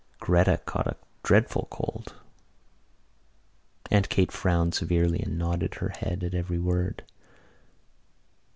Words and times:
Gretta 0.19 0.57
caught 0.57 0.87
a 0.87 0.97
dreadful 1.21 1.67
cold." 1.69 2.15
Aunt 3.91 4.09
Kate 4.09 4.31
frowned 4.31 4.73
severely 4.73 5.19
and 5.19 5.37
nodded 5.37 5.75
her 5.75 5.89
head 5.89 6.23
at 6.23 6.33
every 6.33 6.57
word. 6.57 7.03